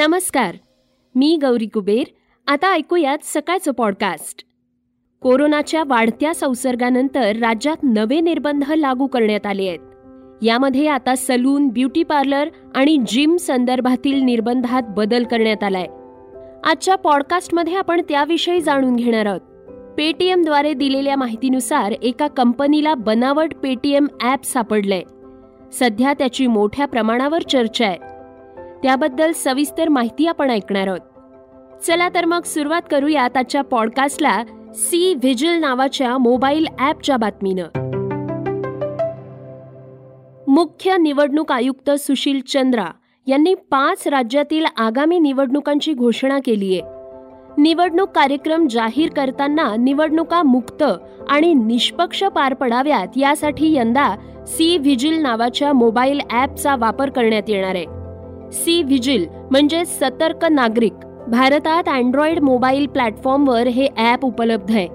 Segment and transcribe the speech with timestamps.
[0.00, 0.54] नमस्कार
[1.14, 2.04] मी गौरी कुबेर.
[2.46, 4.44] आता ऐकूयात सकाळचं पॉडकास्ट
[5.20, 9.78] कोरोनाच्या वाढत्या संसर्गानंतर राज्यात नवे निर्बंध लागू करण्यात आले आहेत.
[10.42, 15.86] यामध्ये आता सलून ब्युटी पार्लर आणि जिम संदर्भातील निर्बंधात बदल करण्यात आलाय.
[16.64, 19.40] आजच्या पॉडकास्टमध्ये आपण त्याविषयी जाणून घेणार आहोत.
[19.96, 25.02] पेटीएमद्वारे दिलेल्या माहितीनुसार एका कंपनीला बनावट पेटीएम ॲप सापडलंय.
[25.72, 28.09] सध्या त्याची मोठ्या प्रमाणावर चर्चा आहे.
[28.82, 31.00] त्याबद्दल सविस्तर माहिती आपण ऐकणार आहोत.
[31.82, 34.42] चला तर मग सुरुवात करूयात आजच्या पॉडकास्टला
[34.74, 37.66] सी व्हिजिल नावाच्या मोबाईल ॲपच्या बातमीनं.
[40.48, 42.86] मुख्य निवडणूक आयुक्त सुशील चंद्रा
[43.26, 46.98] यांनी पाच राज्यातील आगामी निवडणुकांची घोषणा केली आहे
[47.58, 50.82] निवडणूक कार्यक्रम जाहीर करताना निवडणुका मुक्त
[51.28, 54.14] आणि निष्पक्ष पार पडाव्यात यासाठी यंदा
[54.46, 57.99] सी व्हिजिल नावाच्या मोबाईल ॲपचा वापर करण्यात येणार आहे.
[58.52, 60.92] सी व्हिजिल म्हणजे सतर्क नागरिक
[61.28, 64.86] भारतात अँड्रॉइड मोबाईल प्लॅटफॉर्मवर हे ॲप उपलब्ध आहे.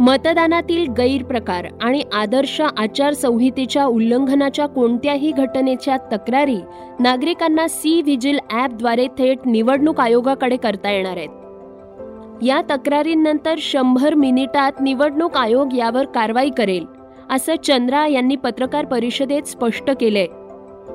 [0.00, 6.58] मतदानातील गैरप्रकार आणि आदर्श आचारसंहितेच्या उल्लंघनाच्या कोणत्याही घटनेच्या तक्रारी
[7.00, 12.42] नागरिकांना सी व्हिजिल ॲपद्वारे थेट निवडणूक आयोगाकडे करता येणार आहेत.
[12.42, 16.84] या तक्रारींनंतर शंभर मिनिटात निवडणूक आयोग यावर कारवाई करेल
[17.30, 20.26] असं चंद्रा यांनी पत्रकार परिषदेत स्पष्ट केलंय.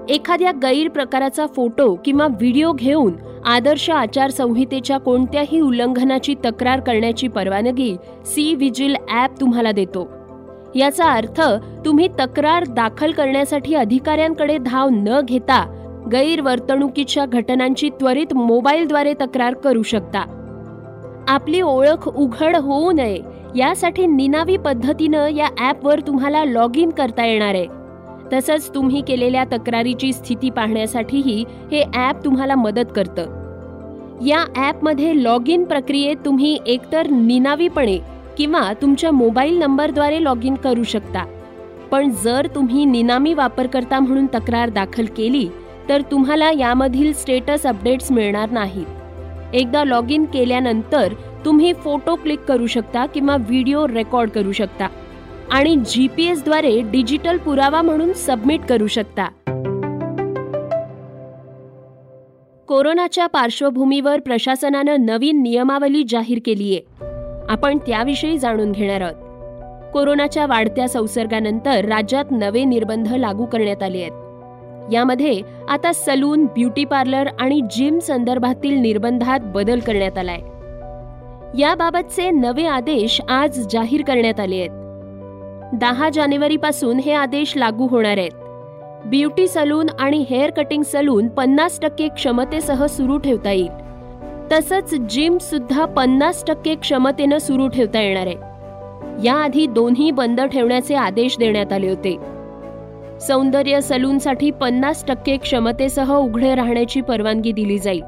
[0.10, 3.14] एखाद्या गैरप्रकाराचा फोटो किंवा व्हिडिओ घेऊन
[3.46, 10.08] आदर्श आचारसंहितेच्या कोणत्याही उल्लंघनाची तक्रार करण्याची परवानगी सी विजिल ॲप तुम्हाला देतो.
[10.76, 11.42] याचा अर्थ
[11.86, 15.64] तुम्ही तक्रार दाखल करण्यासाठी अधिकाऱ्यांकडे धाव न घेता
[16.12, 20.24] गैरवर्तणुकीच्या घटनांची त्वरित मोबाईलद्वारे तक्रार करू शकता.
[21.28, 23.20] आपली ओळख उघड होऊ नये
[23.56, 27.66] यासाठी निनावी पद्धतीनं या ॲपवर तुम्हाला लॉग इन करता येणार आहे.
[28.34, 33.36] तसंच तुम्ही केलेल्या तक्रारीची स्थिती पाहण्यासाठीही हे ॲप तुम्हाला मदत करतं.
[34.26, 37.98] या ॲपमध्ये लॉग इन प्रक्रियेत तुम्ही एकतर निनावीपणे
[38.38, 41.24] किंवा तुमच्या मोबाईल नंबरद्वारे लॉग इन करू शकता.
[41.92, 45.48] पण जर तुम्ही निनामी वापरकर्ता म्हणून तक्रार दाखल केली
[45.90, 48.86] तर तुम्हाला यामधील स्टेटस अपडेट्स मिळणार नाहीत.
[49.54, 51.14] एकदा लॉग इन केल्यानंतर
[51.46, 54.88] तुम्ही फोटो क्लिक करू शकता किंवा व्हिडिओ रेकॉर्ड करू शकता.
[55.52, 59.26] आणि जी पी एसद्वारे डिजिटल पुरावा म्हणून सबमिट करू शकता.
[62.68, 67.06] कोरोनाच्या पार्श्वभूमीवर प्रशासनानं नवीन नियमावली जाहीर केली आहे
[67.50, 69.16] आपण त्याविषयी जाणून घेणार आहोत.
[69.94, 74.94] कोरोनाच्या वाढत्या संसर्गानंतर राज्यात नवे निर्बंध लागू करण्यात आले आहेत.
[74.94, 80.40] यामध्ये आता सलून ब्युटी पार्लर आणि जिम संदर्भातील निर्बंधात बदल करण्यात आलाय.
[81.62, 84.87] याबाबतचे नवे आदेश आज जाहीर करण्यात आले आहेत.
[85.74, 88.32] दहा जानेवारीपासून हे आदेश लागू होणार आहेत.
[89.06, 93.70] ब्युटी सलून आणि हेअर कटिंग सलून पन्नास टक्के क्षमतेसह सुरू ठेवता येईल.
[94.52, 98.36] तसंच जिम सुद्धा पन्नास टक्के क्षमतेनं सुरू ठेवता येणार आहे.
[99.28, 102.18] याआधी दोन्ही बंद ठेवण्याचे आदेश देण्यात आले होते.
[103.20, 108.04] सौंदर्य सलूनसाठी पन्नास टक्के क्षमतेसह उघडे राहण्याची परवानगी दिली जाईल.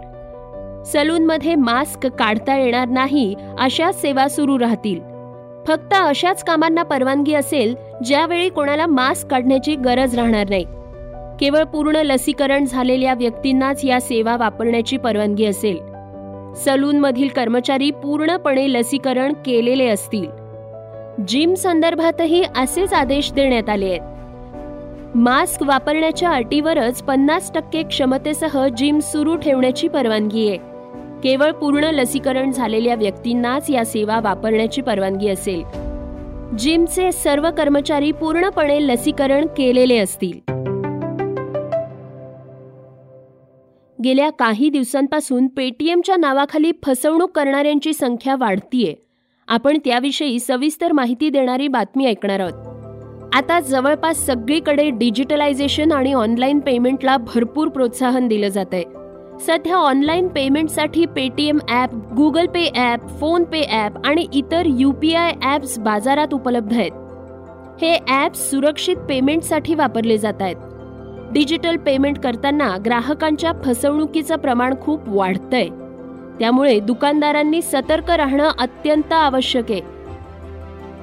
[0.86, 5.09] सलूनमध्ये मास्क काढता येणार नाही अशा सेवा सुरू राहतील.
[5.70, 7.76] फक्त अशाच कामांना परवानगी असेल
[8.06, 10.64] ज्यावेळी कोणाला मास्क काढण्याची गरज राहणार नाही.
[11.40, 15.78] केवळ पूर्ण लसीकरण झालेल्या व्यक्तींनाच या सेवा वापरण्याची परवानगी असेल.
[16.56, 20.26] सलूनमधील कर्मचारी पूर्णपणे लसीकरण केलेले असतील.
[21.28, 24.02] जिम संदर्भातही असेच आदेश देण्यात आले आहेत.
[25.16, 30.69] मास्क वापरण्याच्या अटीवरच पन्नास टक्के क्षमतेसह जिम सुरू ठेवण्याची परवानगी आहे.
[31.24, 35.64] केवळ पूर्ण लसीकरण झालेल्या व्यक्तींनाच या सेवा वापरण्याची परवानगी असेल.
[36.58, 40.40] जिमचे सर्व कर्मचारी पूर्णपणे लसीकरण केलेले असतील.
[44.04, 48.96] गेल्या काही दिवसांपासून पेटीएमच्या नावाखाली फसवणूक करणाऱ्यांची संख्या वाढतीये.
[49.48, 52.68] आपण त्याविषयी सविस्तर माहिती देणारी बातमी ऐकणार आहोत.
[53.34, 58.99] आता जवळपास सगळीकडे डिजिटलायझेशन आणि ऑनलाईन पेमेंटला भरपूर प्रोत्साहन दिलं जात आहे
[59.46, 65.14] सध्या ऑनलाईन पेमेंटसाठी Paytm app Google Pay app phone pay app आणि इतर यू पी
[65.16, 66.92] आय ॲप्स बाजारात उपलब्ध आहेत.
[67.82, 70.56] हे ॲप्स सुरक्षित पेमेंटसाठी वापरले जात आहेत.
[71.34, 75.70] डिजिटल पेमेंट करताना ग्राहकांच्या फसवणुकीचं प्रमाण खूप वाढतंय.
[76.40, 79.82] त्यामुळे दुकानदारांनी सतर्क राहणं अत्यंत आवश्यक आहे.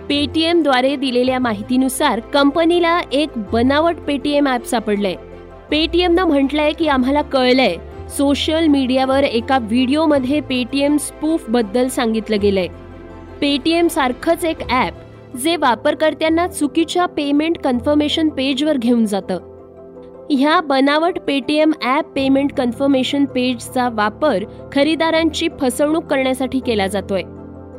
[0.08, 5.14] पेटीएमद्वारे दिलेल्या माहितीनुसार कंपनीला एक बनावट पेटीएम ॲप सापडलंय.
[5.70, 7.76] पेटीएमनं म्हटलंय की आम्हाला कळलंय
[8.08, 12.66] सोशल मीडियावर एका व्हिडिओमध्ये पेटीएम स्पूफबद्दल सांगितलं गेलंय.
[13.40, 19.38] पेटीएम सारखंच एक ॲप जे वापरकर्त्यांना चुकीच्या पेमेंट कन्फर्मेशन पेजवर घेऊन जातं.
[20.30, 27.22] ह्या बनावट पेटीएम ॲप पेमेंट कन्फर्मेशन पेजचा वापर खरेदीदारांची फसवणूक करण्यासाठी केला जातोय.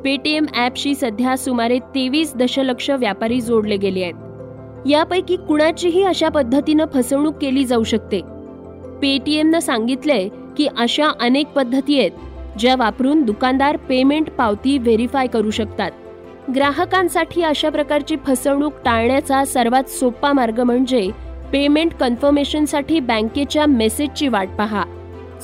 [0.04, 4.88] पेटीएम ॲपशी सध्या सुमारे तेवीस दशलक्ष व्यापारी जोडले गेले आहेत.
[4.88, 8.22] यापैकी कुणाचीही अशा पद्धतीनं फसवणूक केली जाऊ शकते.
[9.02, 10.28] पेटीएमनं सांगितलंय
[10.58, 15.92] की अशा अनेक पद्धती आहेत ज्या वापरून दुकानदार पेमेंट पावती व्हेरीफाय करू शकतात.
[16.56, 21.10] ग्राहकांसाठी अशा प्रकारची फसवणूक टाळण्याचा सर्वात सोपा मार्ग म्हणजे
[21.52, 24.84] पेमेंट कन्फर्मेशनसाठी बँकेच्या मेसेजची वाट पहा.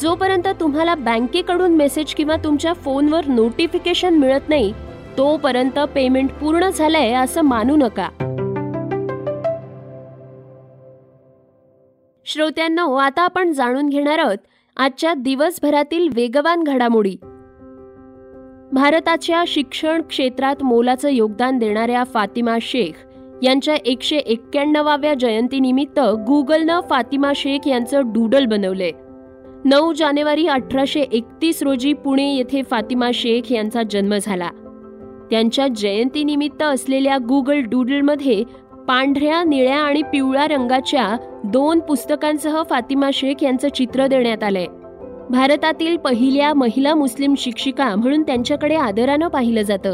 [0.01, 4.73] जोपर्यंत तुम्हाला बँकेकडून मेसेज किंवा तुमच्या फोनवर नोटिफिकेशन मिळत नाही
[5.17, 8.07] तोपर्यंत पेमेंट पूर्ण झालंय असं मानू नका.
[12.33, 14.37] श्रोत्यांनो आता आपण जाणून घेणार आहोत
[14.77, 17.15] आजच्या दिवसभरातील वेगवान घडामोडी.
[18.71, 23.07] भारताच्या शिक्षण क्षेत्रात मोलाचं योगदान देणाऱ्या फातिमा शेख
[23.43, 28.91] यांच्या एकशे एक्क्याण्णवाव्या जयंतीनिमित्त गुगलनं फातिमा शेख यांचं डूडल बनवलंय.
[29.65, 34.49] नऊ जानेवारी अठराशे एकतीस रोजी पुणे येथे फातिमा शेख यांचा जन्म झाला.
[35.31, 38.43] त्यांच्या जयंतीनिमित्त असलेल्या गुगल डूडलमध्ये
[38.87, 44.65] पांढऱ्या निळ्या आणि पिवळ्या रंगाच्या दोन पुस्तकांसह फातिमा शेख यांचं चित्र देण्यात आलंय.
[45.29, 49.93] भारतातील पहिल्या महिला मुस्लिम शिक्षिका म्हणून त्यांच्याकडे आदरानं पाहिलं जातं.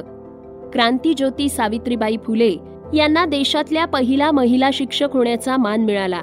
[0.73, 2.55] क्रांतीज्योती सावित्रीबाई फुले
[2.93, 6.21] यांना देशातल्या पहिला महिला शिक्षक होण्याचा मान मिळाला.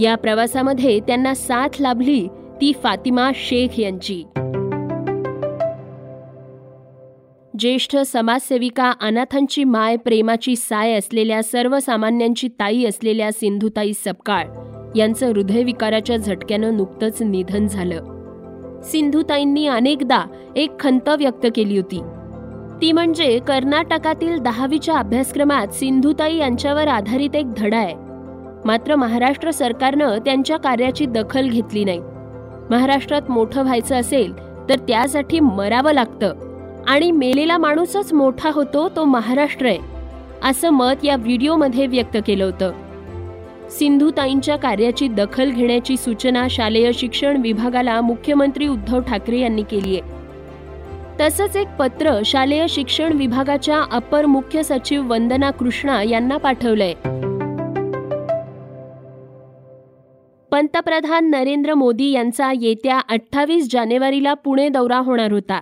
[0.00, 2.28] या प्रवासामध्ये त्यांना साथ लाभली
[2.60, 4.24] ती फातिमा शेख यांची.
[7.62, 14.46] ज्येष्ठ समाजसेविका अनाथांची माय प्रेमाची साय असलेल्या सर्वसामान्यांची ताई असलेल्या सिंधुताई सपकाळ
[14.96, 18.04] यांचं हृदयविकाराच्या झटक्यानं नुकतंच निधन झालं.
[18.84, 20.22] सिंधुताईंनी अनेकदा
[20.56, 22.00] एक खंत व्यक्त केली होती.
[22.82, 27.94] ती म्हणजे कर्नाटकातील दहावीच्या अभ्यासक्रमात सिंधुताई यांच्यावर आधारित एक धडा आहे.
[28.64, 32.00] मात्र महाराष्ट्र सरकारनं त्यांच्या कार्याची दखल घेतली नाही.
[32.70, 34.38] महाराष्ट्रात मोठं व्हायचं असेल
[34.68, 36.51] तर त्यासाठी मरावं लागतं.
[36.88, 39.78] आणि मेलेला माणूसच मोठा होतो तो महाराष्ट्र आहे
[40.42, 42.72] असं मत या व्हिडिओमध्ये व्यक्त केलं होतं.
[43.70, 50.20] सिंधुताईंच्या कार्याची दखल घेण्याची सूचना शालेय शिक्षण विभागाला मुख्यमंत्री उद्धव ठाकरे यांनी केली आहे
[51.20, 56.92] तसंच एक पत्र शालेय शिक्षण विभागाच्या अपर मुख्य सचिव वंदना कृष्णा यांना पाठवलंय.
[60.52, 65.60] पंतप्रधान नरेंद्र मोदी यांचा येत्या अठ्ठावीस जानेवारीला पुणे दौरा होणार होता.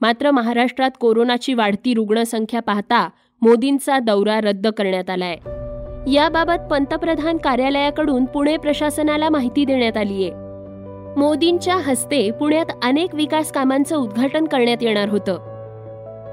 [0.00, 3.08] मात्र महाराष्ट्रात कोरोनाची वाढती रुग्णसंख्या पाहता
[3.42, 5.36] मोदींचा दौरा रद्द करण्यात आलाय.
[6.12, 10.48] याबाबत पंतप्रधान कार्यालयाकडून पुणे प्रशासनाला माहिती देण्यात आली आहे
[11.16, 15.36] मोदींच्या हस्ते पुण्यात अनेक विकास कामांचं उद्घाटन करण्यात येणार होतं.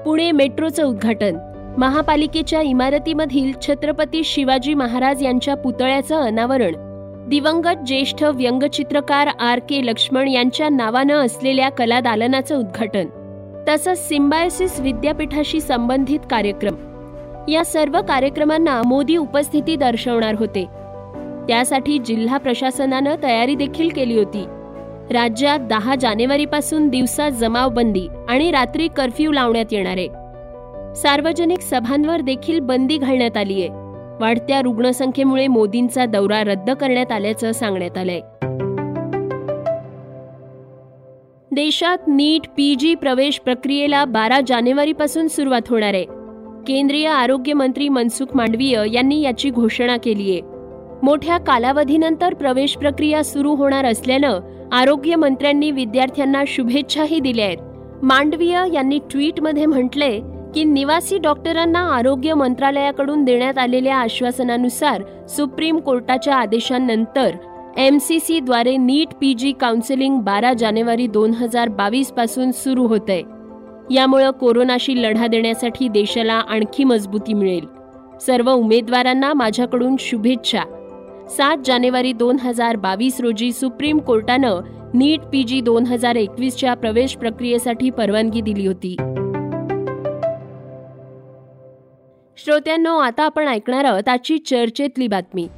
[0.04, 1.36] पुणे मेट्रोचं उद्घाटन
[1.78, 6.74] महापालिकेच्या इमारतीमधील छत्रपती शिवाजी महाराज यांच्या पुतळ्याचं अनावरण
[7.28, 13.06] दिवंगत ज्येष्ठ व्यंगचित्रकार आर के लक्ष्मण यांच्या नावानं असलेल्या कला दालनाचं उद्घाटन.
[13.68, 16.74] तसंच सिम्बायोसिस विद्यापीठाशी संबंधित कार्यक्रम.
[17.48, 20.64] या सर्व कार्यक्रमांना मोदी उपस्थिती दर्शवणार होते.
[21.48, 24.44] त्यासाठी जिल्हा प्रशासनानं तयारी देखील केली होती.
[25.10, 29.96] राज्यात दहा जानेवारीपासून दिवसा जमावबंदी आणि रात्री कर्फ्यू लावण्यात येणार.
[29.98, 30.08] आहे
[30.94, 33.68] सार्वजनिक सभांवर देखील बंदी घालण्यात आली आहे
[34.20, 38.20] वाढत्या रुग्णसंख्येमुळे मोदींचा दौरा रद्द करण्यात आल्याचं सांगण्यात आलंय.
[41.58, 46.04] देशात नीट पी जी प्रवेश प्रक्रियेला बारा जानेवारीपासून सुरुवात होणार आहे.
[46.66, 50.40] केंद्रीय आरोग्य मंत्री मनसुख मांडवीय यांनी याची घोषणा केली आहे.
[51.02, 54.40] मोठ्या कालावधीनंतर प्रवेश प्रक्रिया सुरू होणार असल्यानं
[54.72, 57.58] आरोग्य मंत्र्यांनी विद्यार्थ्यांना शुभेच्छाही दिल्या आहेत.
[58.02, 60.20] मांडवीय यांनी ट्विटमध्ये म्हटलंय
[60.54, 67.30] की निवासी डॉक्टरांना आरोग्य मंत्रालयाकडून देण्यात आलेल्या आश्वासनानुसार सुप्रीम कोर्टाच्या आदेशानंतर
[67.76, 73.10] एम सी सीद्वारे नीट पी जी काउन्सिलिंग बारा जानेवारी दोन हजार बावीसपासून सुरू होत
[73.90, 77.66] यामुळं कोरोनाशी लढा देण्यासाठी देशाला आणखी मजबूती मिळेल.
[78.20, 80.62] सर्व उमेदवारांना माझ्याकडून शुभेच्छा.
[81.28, 84.60] सात जानेवारी दोन हजार बावीस रोजी सुप्रीम कोर्टानं
[84.94, 88.96] नीट पी जी दोन हजार एकवीसच्या प्रवेश प्रक्रियेसाठी परवानगी दिली होती.
[92.44, 95.48] श्रोत्यांनो आता आपण ऐकणार आहोत आजची चर्चेतली बातमी.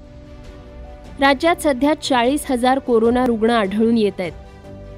[1.21, 4.33] राज्यात सध्या चाळीस हजार कोरोना रुग्ण आढळून येत आहेत.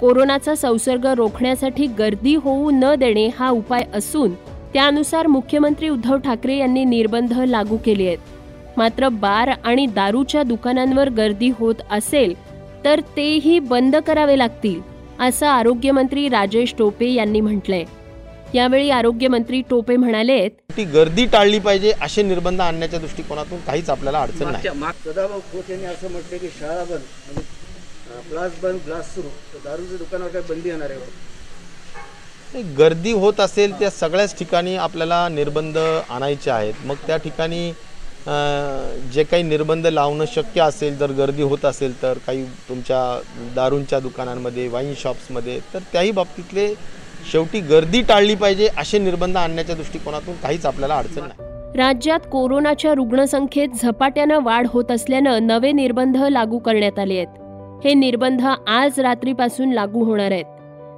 [0.00, 4.34] कोरोनाचा संसर्ग रोखण्यासाठी गर्दी होऊ न देणे हा उपाय असून
[4.74, 8.18] त्यानुसार मुख्यमंत्री उद्धव ठाकरे यांनी निर्बंध लागू केले आहेत.
[8.76, 12.34] मात्र बार आणि दारूच्या दुकानांवर गर्दी होत असेल
[12.84, 14.80] तर तेही बंद करावे लागतील
[15.20, 17.84] असं आरोग्यमंत्री राजेश टोपे यांनी म्हटलंय.
[18.54, 24.50] यावेळी आरोग्यमंत्री टोपे म्हणालेत ती गर्दी टाळली पाहिजे असे निर्बंध आणण्याच्या दृष्टिकोनातून काहीच आपल्याला अडचण
[24.50, 24.68] नाही.
[25.04, 29.28] सदाभाऊ खोत यांनी असं म्हटलं की शाळा बंद म्हणजे क्लास बंद ग्लास सुरू.
[29.64, 32.62] दारूच्या दुकानावर काय बंदी येणार आहे?
[32.76, 36.74] गर्दी होत असेल त्या सगळ्याच ठिकाणी आपल्याला निर्बंध आणायचे आहेत.
[36.86, 37.72] मग त्या ठिकाणी
[39.12, 43.00] जे काही निर्बंध लावणं शक्य असेल जर गर्दी होत असेल तर काही तुमच्या
[43.54, 46.66] दारूंच्या दुकानांमध्ये वाईन शॉप्समध्ये तर त्याही बाबतीतले
[47.30, 51.48] शेवटी गर्दी टाळली पाहिजे असे निर्बंध आणण्याच्या दृष्टिकोनातून काहीच आपल्याला अडचण नाही.
[51.76, 57.28] राज्यात कोरोनाच्या रुग्णसंख्येत झपाट्यानं वाढ होत असल्यानं नवे निर्बंध लागू करण्यात आले आहेत.
[57.84, 60.44] हे निर्बंध आज रात्रीपासून लागू होणार आहेत.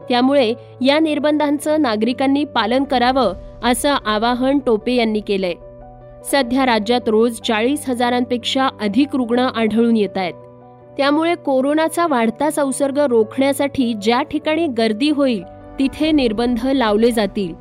[0.08, 5.54] त्यामुळे या निर्बंधांचं नागरिकांनी पालन करावं असं आवाहन टोपे यांनी केलंय.
[6.24, 10.34] सध्या राज्यात रोज चाळीस हजारांपेक्षा अधिक रुग्ण आढळून येत आहेत.
[10.96, 15.42] त्यामुळे कोरोनाचा वाढता संसर्ग रोखण्यासाठी ज्या ठिकाणी गर्दी होईल
[15.78, 17.54] तिथे निर्बंध लावले जातील.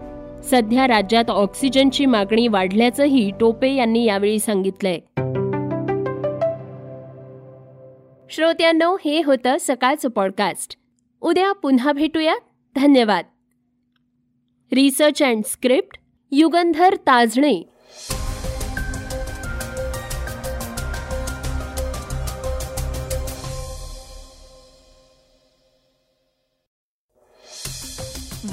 [0.43, 4.99] सध्या राज्यात ऑक्सिजनची मागणी वाढल्याचंही टोपे यांनी यावेळी सांगितलंय.
[8.29, 10.77] श्रोत्यांनो हे होतं सकाळचं पॉडकास्ट
[11.21, 12.35] उद्या पुन्हा भेटूया.
[12.75, 13.25] धन्यवाद.
[14.73, 15.97] Research and script
[16.31, 17.72] Yugandhar Tajane.